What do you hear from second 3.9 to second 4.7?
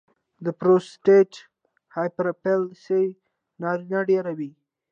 ډېروي.